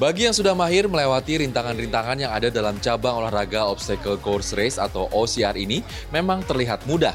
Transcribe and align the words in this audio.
Bagi 0.00 0.24
yang 0.24 0.32
sudah 0.32 0.56
mahir 0.56 0.88
melewati 0.88 1.44
rintangan-rintangan 1.44 2.16
yang 2.16 2.32
ada 2.32 2.48
dalam 2.48 2.80
cabang 2.80 3.20
olahraga 3.20 3.68
Obstacle 3.68 4.16
Course 4.16 4.56
Race 4.56 4.80
atau 4.80 5.12
OCR 5.12 5.52
ini 5.60 5.84
memang 6.08 6.40
terlihat 6.40 6.88
mudah. 6.88 7.12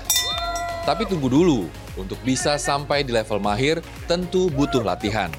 Tapi 0.86 1.10
tunggu 1.10 1.26
dulu, 1.26 1.66
untuk 1.98 2.22
bisa 2.22 2.62
sampai 2.62 3.02
di 3.02 3.10
level 3.10 3.42
mahir 3.42 3.82
tentu 4.06 4.54
butuh 4.54 4.86
latihan. 4.86 5.34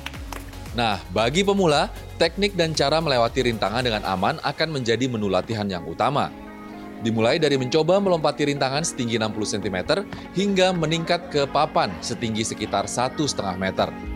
Nah, 0.74 0.98
bagi 1.14 1.46
pemula, 1.46 1.86
teknik 2.18 2.58
dan 2.58 2.74
cara 2.74 2.98
melewati 2.98 3.46
rintangan 3.46 3.86
dengan 3.86 4.02
aman 4.02 4.42
akan 4.42 4.82
menjadi 4.82 5.06
menu 5.06 5.30
latihan 5.30 5.70
yang 5.70 5.86
utama. 5.86 6.34
Dimulai 7.06 7.38
dari 7.38 7.54
mencoba 7.54 8.02
melompati 8.02 8.50
rintangan 8.50 8.82
setinggi 8.82 9.22
60 9.22 9.54
cm 9.54 10.02
hingga 10.34 10.74
meningkat 10.74 11.30
ke 11.30 11.46
papan 11.46 11.94
setinggi 12.02 12.42
sekitar 12.42 12.90
1,5 12.90 13.22
meter. 13.54 14.15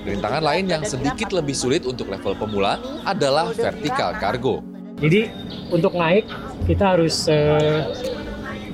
Rintangan 0.00 0.42
lain 0.42 0.64
yang 0.70 0.82
sedikit 0.82 1.28
lebih 1.36 1.52
sulit 1.52 1.84
untuk 1.84 2.08
level 2.08 2.32
pemula 2.36 2.80
adalah 3.04 3.52
vertikal 3.52 4.16
kargo. 4.16 4.64
Jadi 5.00 5.28
untuk 5.72 5.96
naik 5.96 6.28
kita 6.64 6.96
harus 6.96 7.28
uh, 7.28 7.88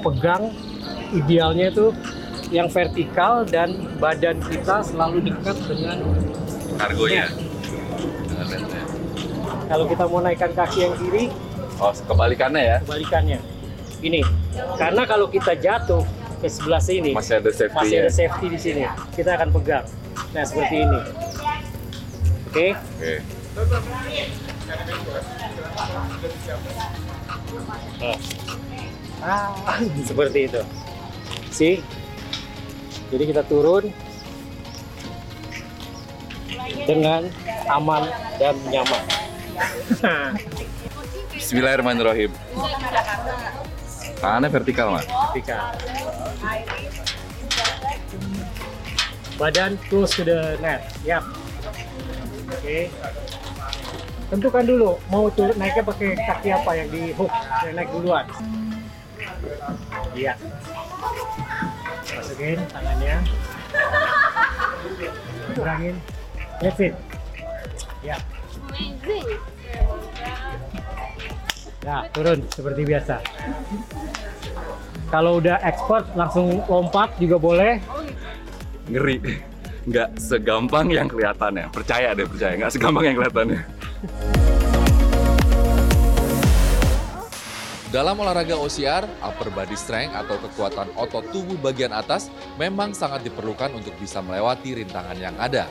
pegang 0.03 0.55
idealnya 1.15 1.71
itu 1.71 1.95
yang 2.55 2.71
vertikal 2.71 3.43
dan 3.43 3.75
badan 3.99 4.39
kita 4.47 4.83
selalu 4.87 5.31
dekat 5.31 5.57
dengan 5.67 5.99
kargonya. 6.79 7.27
Kalau 9.67 9.85
kita 9.91 10.05
mau 10.07 10.23
naikkan 10.23 10.53
kaki 10.55 10.79
yang 10.87 10.95
kiri, 10.95 11.25
oh 11.83 11.91
kebalikannya 11.91 12.63
ya? 12.63 12.77
Kebalikannya. 12.87 13.39
Ini, 13.99 14.23
karena 14.79 15.03
kalau 15.09 15.27
kita 15.27 15.59
jatuh 15.59 16.07
ke 16.37 16.49
sebelah 16.53 16.83
sini, 16.83 17.17
masih 17.17 17.41
ada 17.41 17.51
safety 17.53 17.77
masih 17.77 17.97
ada 18.05 18.11
safety 18.13 18.47
di 18.53 18.59
sini. 18.61 18.83
Kita 19.17 19.41
akan 19.41 19.49
pegang. 19.57 19.85
Nah 20.37 20.45
seperti 20.45 20.77
ini. 20.85 21.01
Oke. 22.53 22.53
Okay? 22.53 22.71
Okay. 23.01 23.19
Ah, 29.25 29.49
seperti 30.09 30.39
itu. 30.49 30.63
Si. 31.49 31.71
Jadi 33.07 33.25
kita 33.33 33.43
turun 33.47 33.89
dengan 36.85 37.31
aman 37.71 38.03
dan 38.37 38.55
nyaman. 38.69 39.03
Bismillahirrahmanirrahim. 41.33 42.31
Tangannya 44.21 44.49
vertikal, 44.49 44.87
Mas? 44.91 45.05
Vertikal. 45.05 45.61
Badan 49.37 49.77
close 49.93 50.17
to 50.17 50.25
the 50.25 50.57
net. 50.65 50.89
Yap. 51.05 51.25
Oke. 52.49 52.61
Okay. 52.63 52.83
Tentukan 54.27 54.65
dulu 54.67 54.99
mau 55.07 55.31
tuh 55.31 55.55
naiknya 55.55 55.87
pakai 55.87 56.19
kaki 56.19 56.49
apa 56.51 56.71
yang 56.75 56.89
di 56.91 57.15
hook 57.15 57.31
yang 57.63 57.75
naik 57.79 57.91
duluan. 57.95 58.27
Iya. 60.17 60.35
Masukin 62.17 62.59
tangannya. 62.73 63.17
Kurangin. 65.55 65.97
That's 66.59 66.81
it. 66.81 66.95
Ya. 68.01 68.17
Nah, 71.87 72.03
turun 72.11 72.43
seperti 72.51 72.83
biasa. 72.83 73.23
Kalau 75.07 75.39
udah 75.39 75.63
expert 75.63 76.03
langsung 76.19 76.67
lompat 76.67 77.15
juga 77.23 77.39
boleh. 77.39 77.79
Ngeri. 78.91 79.23
Nggak 79.87 80.19
segampang 80.19 80.91
yang 80.91 81.07
kelihatannya. 81.07 81.71
Percaya 81.71 82.11
deh, 82.11 82.27
percaya. 82.27 82.59
Nggak 82.59 82.73
segampang 82.75 83.05
yang 83.07 83.17
kelihatannya. 83.23 83.61
Dalam 87.95 88.19
olahraga 88.19 88.59
OCR, 88.59 89.07
upper 89.23 89.49
body 89.55 89.79
strength 89.79 90.11
atau 90.11 90.43
kekuatan 90.43 90.91
otot 90.99 91.23
tubuh 91.31 91.55
bagian 91.63 91.95
atas 91.95 92.35
memang 92.59 92.91
sangat 92.91 93.23
diperlukan 93.23 93.79
untuk 93.79 93.95
bisa 94.03 94.19
melewati 94.19 94.75
rintangan 94.75 95.15
yang 95.15 95.39
ada. 95.39 95.71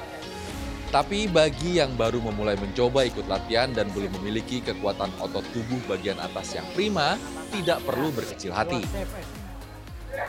Tapi 0.96 1.28
bagi 1.28 1.84
yang 1.84 1.92
baru 2.00 2.24
memulai 2.24 2.56
mencoba 2.56 3.04
ikut 3.04 3.28
latihan 3.28 3.68
dan 3.68 3.92
belum 3.92 4.16
memiliki 4.16 4.64
kekuatan 4.64 5.12
otot 5.20 5.44
tubuh 5.52 5.76
bagian 5.92 6.16
atas 6.24 6.56
yang 6.56 6.64
prima, 6.72 7.20
tidak 7.52 7.84
perlu 7.84 8.16
berkecil 8.16 8.56
hati. 8.56 8.80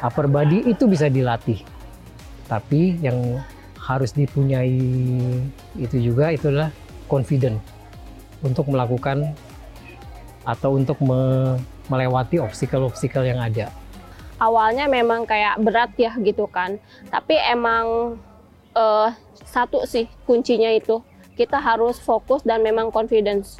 Upper 0.02 0.26
body 0.26 0.66
itu 0.66 0.90
bisa 0.90 1.06
dilatih, 1.06 1.62
tapi 2.50 2.98
yang 2.98 3.38
harus 3.78 4.10
dipunyai 4.10 4.74
itu 5.78 5.96
juga 6.02 6.34
itulah 6.34 6.74
confident 7.06 7.62
untuk 8.42 8.66
melakukan 8.66 9.38
atau 10.42 10.74
untuk 10.74 10.98
me 10.98 11.54
melewati 11.86 12.42
obstacle-obstacle 12.42 13.22
yang 13.22 13.38
ada. 13.38 13.70
Awalnya 14.42 14.90
memang 14.90 15.30
kayak 15.30 15.62
berat 15.62 15.94
ya 15.94 16.10
gitu 16.18 16.50
kan, 16.50 16.82
tapi 17.14 17.38
emang 17.38 18.18
uh, 18.74 19.14
satu 19.56 19.88
sih 19.88 20.04
kuncinya 20.28 20.68
itu 20.68 21.00
kita 21.32 21.56
harus 21.56 21.96
fokus 21.96 22.44
dan 22.44 22.60
memang 22.60 22.92
confidence. 22.92 23.56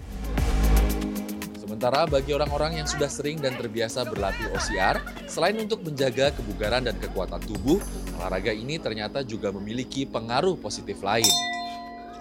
Sementara 1.56 2.04
bagi 2.04 2.36
orang-orang 2.36 2.84
yang 2.84 2.88
sudah 2.88 3.08
sering 3.08 3.40
dan 3.40 3.56
terbiasa 3.56 4.04
berlatih 4.04 4.52
OCR, 4.52 5.00
selain 5.24 5.56
untuk 5.56 5.80
menjaga 5.80 6.36
kebugaran 6.36 6.84
dan 6.84 6.96
kekuatan 7.00 7.40
tubuh, 7.48 7.80
olahraga 8.20 8.52
ini 8.52 8.76
ternyata 8.76 9.24
juga 9.24 9.48
memiliki 9.52 10.04
pengaruh 10.04 10.56
positif 10.60 11.00
lain. 11.00 11.28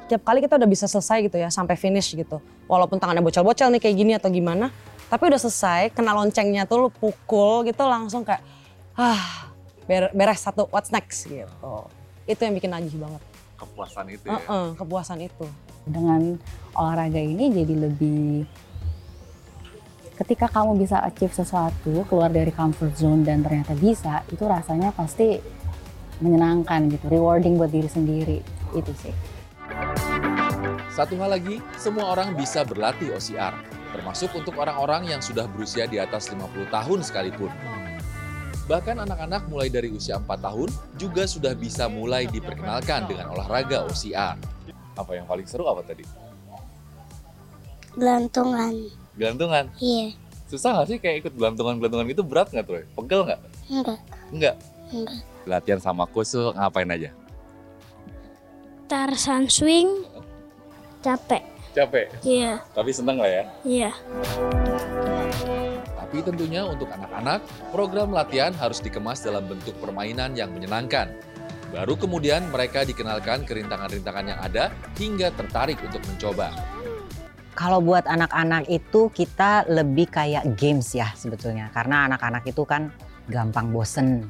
Tiap 0.07 0.23
kali 0.23 0.39
kita 0.39 0.55
udah 0.55 0.69
bisa 0.71 0.87
selesai 0.87 1.27
gitu 1.27 1.35
ya, 1.35 1.51
sampai 1.51 1.75
finish 1.75 2.15
gitu. 2.15 2.39
Walaupun 2.71 2.99
tangannya 2.99 3.23
bocel-bocel 3.23 3.75
nih 3.75 3.81
kayak 3.83 3.95
gini 3.95 4.11
atau 4.15 4.31
gimana, 4.31 4.71
tapi 5.07 5.27
udah 5.27 5.39
selesai, 5.39 5.91
kena 5.91 6.15
loncengnya 6.15 6.67
tuh 6.67 6.87
lu 6.87 6.89
pukul 6.91 7.63
gitu 7.67 7.83
langsung 7.85 8.27
kayak, 8.27 8.43
ah 8.95 9.51
beres 9.87 10.41
satu, 10.41 10.67
what's 10.73 10.89
next 10.91 11.27
gitu 11.27 11.47
itu 12.25 12.41
yang 12.41 12.53
bikin 12.57 12.73
najih 12.73 12.97
banget 12.97 13.21
kepuasan 13.55 14.05
itu 14.11 14.23
ya? 14.27 14.37
Uh 14.37 14.43
-uh, 14.45 14.67
kepuasan 14.75 15.19
itu. 15.23 15.45
Dengan 15.85 16.39
olahraga 16.73 17.21
ini 17.21 17.51
jadi 17.53 17.75
lebih 17.89 18.45
ketika 20.15 20.47
kamu 20.47 20.79
bisa 20.79 21.03
achieve 21.03 21.35
sesuatu 21.35 22.07
keluar 22.07 22.31
dari 22.31 22.49
comfort 22.55 22.95
zone 22.95 23.27
dan 23.27 23.43
ternyata 23.43 23.75
bisa 23.75 24.23
itu 24.31 24.47
rasanya 24.47 24.95
pasti 24.95 25.43
menyenangkan 26.23 26.87
gitu 26.87 27.11
rewarding 27.11 27.59
buat 27.59 27.71
diri 27.71 27.89
sendiri 27.91 28.39
itu 28.71 28.91
sih. 28.95 29.15
Satu 30.95 31.19
hal 31.19 31.35
lagi 31.35 31.59
semua 31.75 32.15
orang 32.15 32.39
bisa 32.39 32.63
berlatih 32.63 33.11
OCR 33.11 33.75
termasuk 33.95 34.31
untuk 34.35 34.59
orang-orang 34.59 35.07
yang 35.07 35.23
sudah 35.23 35.47
berusia 35.47 35.87
di 35.87 35.99
atas 35.99 36.27
50 36.27 36.67
tahun 36.67 36.99
sekalipun 37.03 37.51
Bahkan 38.65 38.97
anak-anak 38.97 39.45
mulai 39.45 39.69
dari 39.69 39.93
usia 39.93 40.17
4 40.17 40.25
tahun 40.41 40.69
juga 40.97 41.29
sudah 41.29 41.53
bisa 41.53 41.85
mulai 41.85 42.25
diperkenalkan 42.25 43.05
dengan 43.05 43.29
olahraga 43.37 43.85
OCR. 43.85 44.41
Apa 44.97 45.11
yang 45.13 45.29
paling 45.29 45.45
seru 45.45 45.69
apa 45.69 45.85
tadi? 45.85 46.01
Gelantungan. 47.93 48.73
Gelantungan? 49.13 49.69
Iya. 49.77 50.17
Susah 50.49 50.81
nggak 50.81 50.87
sih 50.89 50.97
kayak 50.97 51.15
ikut 51.25 51.33
gelantungan-gelantungan 51.37 52.09
itu 52.09 52.25
berat 52.25 52.49
nggak 52.49 52.65
tuh? 52.65 52.81
Pegel 52.97 53.21
nggak? 53.29 53.39
Enggak. 53.69 53.99
Enggak? 54.33 54.55
Enggak. 54.89 55.21
Latihan 55.45 55.81
sama 55.81 56.09
kusu 56.09 56.49
ngapain 56.57 56.89
aja? 56.89 57.13
Tarsan 58.89 59.45
swing, 59.45 60.09
capek. 61.05 61.54
Capek? 61.75 62.07
Iya. 62.23 62.63
Tapi 62.71 62.91
seneng 62.95 63.19
lah 63.19 63.27
ya? 63.27 63.43
Iya. 63.67 63.91
Tapi 65.99 66.23
tentunya 66.23 66.63
untuk 66.63 66.87
anak-anak, 66.87 67.43
program 67.75 68.15
latihan 68.15 68.55
harus 68.55 68.79
dikemas 68.79 69.19
dalam 69.19 69.43
bentuk 69.43 69.75
permainan 69.83 70.39
yang 70.39 70.55
menyenangkan. 70.55 71.11
Baru 71.75 71.99
kemudian 71.99 72.47
mereka 72.47 72.87
dikenalkan 72.87 73.43
kerintangan-rintangan 73.43 74.25
yang 74.31 74.39
ada 74.39 74.71
hingga 74.95 75.35
tertarik 75.35 75.75
untuk 75.83 75.99
mencoba. 76.07 76.55
Kalau 77.51 77.83
buat 77.83 78.07
anak-anak 78.07 78.71
itu 78.71 79.11
kita 79.11 79.67
lebih 79.67 80.07
kayak 80.07 80.47
games 80.55 80.95
ya 80.95 81.11
sebetulnya. 81.19 81.67
Karena 81.75 82.07
anak-anak 82.07 82.47
itu 82.47 82.63
kan 82.63 82.87
gampang 83.27 83.75
bosen. 83.75 84.23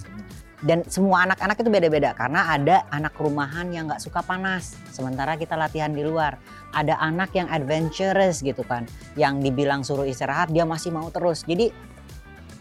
Dan 0.66 0.82
semua 0.90 1.30
anak-anak 1.30 1.62
itu 1.62 1.70
beda-beda 1.70 2.18
karena 2.18 2.50
ada 2.50 2.90
anak 2.90 3.14
rumahan 3.22 3.70
yang 3.70 3.86
nggak 3.86 4.02
suka 4.02 4.26
panas. 4.26 4.74
Sementara 4.90 5.38
kita 5.38 5.54
latihan 5.54 5.94
di 5.94 6.02
luar 6.02 6.42
ada 6.74 6.98
anak 6.98 7.38
yang 7.38 7.46
adventurous 7.54 8.42
gitu 8.42 8.66
kan, 8.66 8.90
yang 9.14 9.46
dibilang 9.46 9.86
suruh 9.86 10.10
istirahat 10.10 10.50
dia 10.50 10.66
masih 10.66 10.90
mau 10.90 11.06
terus. 11.14 11.46
Jadi 11.46 11.70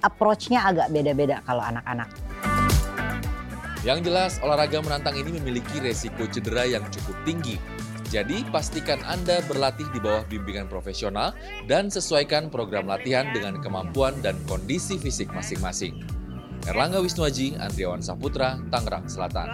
approach-nya 0.04 0.68
agak 0.68 0.92
beda-beda 0.92 1.40
kalau 1.48 1.64
anak-anak. 1.64 2.12
Yang 3.88 4.12
jelas 4.12 4.32
olahraga 4.44 4.84
menantang 4.84 5.16
ini 5.16 5.40
memiliki 5.40 5.80
resiko 5.80 6.28
cedera 6.28 6.68
yang 6.68 6.84
cukup 6.92 7.16
tinggi. 7.24 7.56
Jadi 8.12 8.44
pastikan 8.52 9.00
Anda 9.08 9.40
berlatih 9.48 9.88
di 9.90 9.98
bawah 9.98 10.28
bimbingan 10.28 10.68
profesional 10.68 11.32
dan 11.64 11.88
sesuaikan 11.88 12.52
program 12.52 12.84
latihan 12.84 13.32
dengan 13.32 13.58
kemampuan 13.64 14.14
dan 14.20 14.36
kondisi 14.44 15.00
fisik 15.00 15.32
masing-masing. 15.32 16.13
Erlangga 16.64 17.05
Wisnuaji, 17.05 17.61
Andriawan 17.61 18.00
Saputra, 18.00 18.56
Tangerang 18.72 19.05
Selatan. 19.05 19.49